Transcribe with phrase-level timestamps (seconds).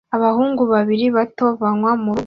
[0.15, 2.19] Abahungu babiri bato banywa murugo